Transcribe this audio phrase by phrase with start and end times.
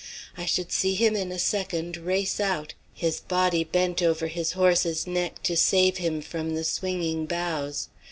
[0.35, 5.05] I should see him in a second race out, his body bent over his horse's
[5.05, 7.87] neck to save him from the swinging boughs.